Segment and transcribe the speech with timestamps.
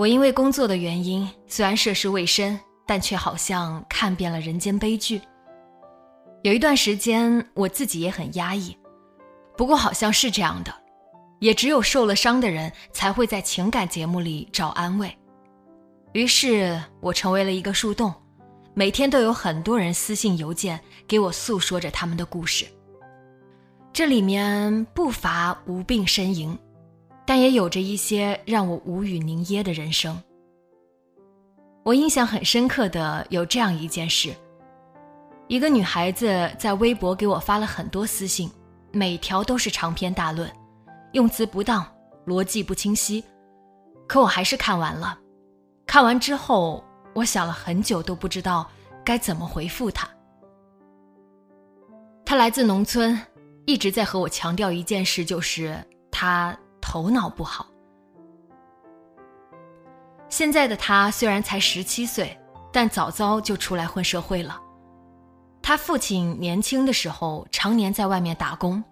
[0.00, 5.20] 我因为工作的原因，虽然涉世未深，但却好像看遍了人间悲剧。
[6.42, 8.74] 有一段时间，我自己也很压抑。
[9.58, 10.74] 不过好像是这样的，
[11.40, 15.14] 也只有受了伤的人才会在情感节目里找安慰。
[16.14, 18.10] 于是我成为了一个树洞，
[18.72, 22.64] 每天都有很多人私信邮件给我诉说着他们的故事。
[23.92, 26.58] 这里面不乏无病呻吟，
[27.26, 30.20] 但也有着一些让我无语凝噎的人生。
[31.82, 34.34] 我印象很深刻的有这样一件事。
[35.48, 38.50] 一个女孩子在微博给我发了很多私信，
[38.92, 40.48] 每条都是长篇大论，
[41.12, 41.84] 用词不当，
[42.26, 43.24] 逻辑不清晰，
[44.06, 45.18] 可我还是看完了。
[45.86, 48.70] 看完之后，我想了很久，都不知道
[49.04, 50.08] 该怎么回复她。
[52.24, 53.20] 她来自农村，
[53.66, 57.66] 一直在和我强调一件事，就是她头脑不好。
[60.28, 62.38] 现在的他虽然才十七岁，
[62.72, 64.60] 但早早就出来混社会了。
[65.62, 68.82] 他父亲年轻的时候常年在外面打工，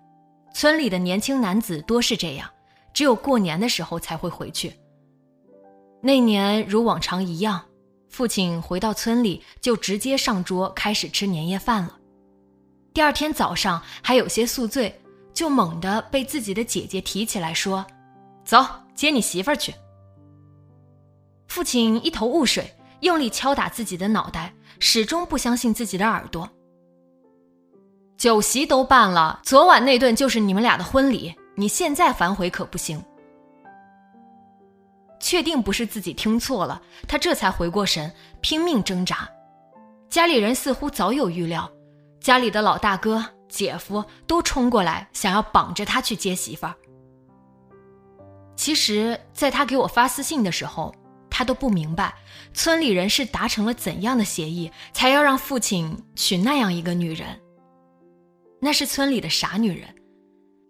[0.53, 2.51] 村里的年轻男子多是这样，
[2.93, 4.75] 只有过年的时候才会回去。
[6.03, 7.65] 那年如往常一样，
[8.09, 11.97] 父亲回到村里就直接上桌开始吃年夜饭了。
[12.93, 15.01] 第二天早上还有些宿醉，
[15.39, 17.87] 就猛地被自己的姐姐提起来说
[18.45, 18.59] ：“走，
[18.93, 19.73] 接你媳妇儿去。”
[21.47, 26.51] 父亲一头雾水，用力敲打自己的脑袋，始终不相信自己的耳朵。
[28.17, 31.33] 酒席都办了，昨晚那顿就是你们俩的婚礼。
[31.55, 33.01] 你现在反悔可不行。
[35.21, 39.29] 确定不是自己听错了，他这才回过神，拼命挣扎。
[40.11, 41.71] 家里人似乎早有预料，
[42.19, 46.75] 家里的老大哥、姐夫都冲过来，想要绑着他去接媳妇儿。
[48.57, 50.95] 其实，在他给我发私信的时候，
[51.31, 52.15] 他都不明白，
[52.53, 57.41] 村里人是达成了怎样的协议，才要让父亲娶那样一个女人。
[58.61, 59.89] 那是村里的傻女人，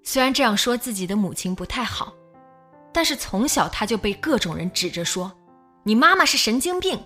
[0.04, 2.12] 虽然这样说自己的母亲不太好，
[2.92, 5.32] 但是从小他就被各种人指着说
[5.84, 7.00] ：“你妈妈是神经病。”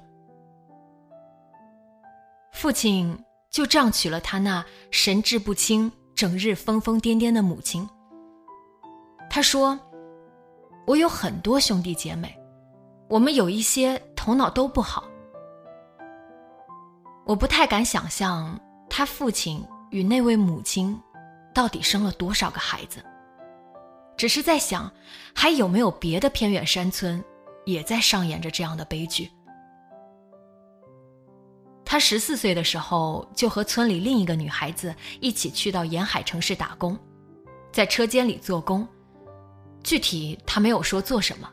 [2.53, 3.17] 父亲
[3.53, 7.87] 就这样娶了他那神志不清、整日疯疯癫癫的母亲。
[9.31, 9.79] 他说
[10.87, 12.35] ：“我有很多兄弟姐妹，
[13.09, 15.05] 我们有一些头脑都不好。”
[17.25, 18.59] 我不太敢想象
[18.91, 19.65] 他父亲。
[19.93, 20.99] 与那位母亲，
[21.53, 23.05] 到底生了多少个孩子？
[24.17, 24.91] 只是在想，
[25.35, 27.23] 还有没有别的偏远山村，
[27.67, 29.31] 也在上演着这样的悲剧？
[31.93, 36.99] 他十四岁的时候，就和村里另一个女孩子一起去到沿海城市打工，
[37.71, 38.89] 在车间里做工。
[39.85, 41.47] 具体他没有说做什么，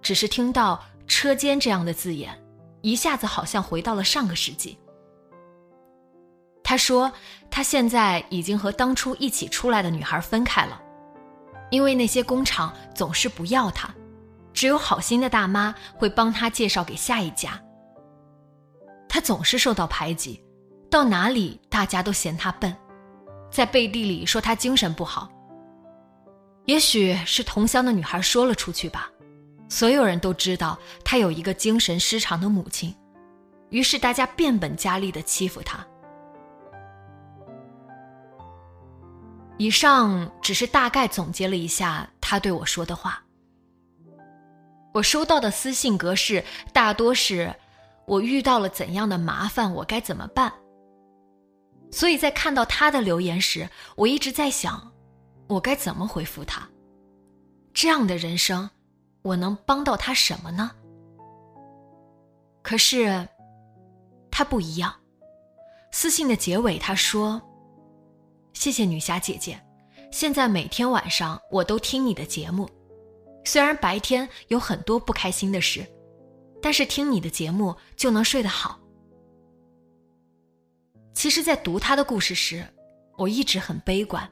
[0.00, 2.34] 只是听到“车间”这样的字眼，
[2.80, 4.78] 一下子好像回到了上个世纪。
[6.62, 7.12] 他说
[7.52, 10.80] ：“他现在已经和当初一起出来的女孩分开了，
[11.70, 13.94] 因为那些工厂总是不要他，
[14.54, 17.60] 只有好心的大妈会帮他介绍给下一家。
[19.14, 20.42] 他总是受到排挤，
[20.90, 22.76] 到哪里大家都嫌他笨，
[23.48, 25.30] 在背地里说他精神不好。
[26.64, 29.08] 也许是同乡的女孩说了出去吧，
[29.68, 32.92] 所有人都知道他有一个精神失常的母亲，
[33.70, 35.86] 于是大家变本加厉的欺负他。”
[39.58, 43.22] 以上只是大概总结了一下他对我说的话。
[44.92, 47.54] 我收到的私信格式大多是
[48.06, 50.52] “我遇到了怎样的麻烦，我该怎么办”。
[51.90, 54.92] 所以在看到他的留言时，我一直在想，
[55.48, 56.68] 我该怎么回复他？
[57.72, 58.68] 这样的人生，
[59.22, 60.70] 我能帮到他什么呢？
[62.62, 63.28] 可是，
[64.30, 64.94] 他不一样。
[65.92, 67.40] 私信的结尾，他说。
[68.52, 69.60] 谢谢女侠姐姐，
[70.12, 72.68] 现在每天晚上我都听你的节目，
[73.44, 75.84] 虽然白天有很多不开心的事，
[76.64, 78.80] 但是听你的节目就能睡得好。
[81.12, 82.64] 其实，在读他的故事时，
[83.18, 84.26] 我一直很悲观。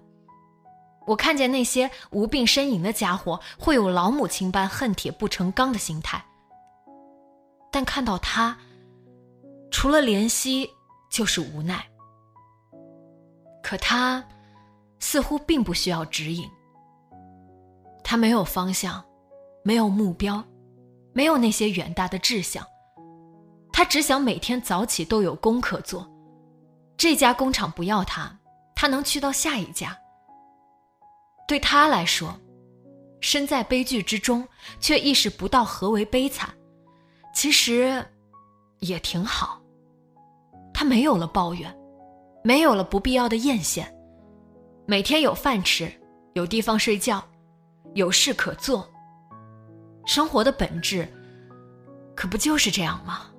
[1.07, 6.25] 我看见那些无病呻吟的家伙会有老母亲般恨铁不成钢的心态，
[7.71, 8.57] 但看到他，
[9.71, 10.67] 除了怜惜
[11.11, 11.87] 就是无奈。
[13.63, 14.25] 可他
[15.01, 16.49] 似乎并不需要指引。
[18.03, 19.05] 他没有方向，
[19.63, 20.43] 没有目标，
[21.13, 22.67] 没有那些远大的志向。
[23.73, 26.09] 他只想每天早起都有工可做。
[26.97, 28.39] 这家工厂不要他
[28.75, 29.97] 他能去到下一家。
[31.49, 32.39] 对他来说
[33.21, 34.47] 身在悲剧之中
[34.79, 36.49] 却意识不到何为悲惨。
[37.35, 38.05] 其实
[38.81, 39.61] 也挺好。
[40.73, 41.75] 他没有了抱怨
[42.45, 43.87] 没有了不必要的艳羡。
[44.87, 45.91] 每天有饭吃
[46.35, 47.23] 有地方睡觉
[47.95, 48.89] 有事可做
[50.05, 51.07] 生活的本质
[52.15, 53.32] 可不就是这样吗？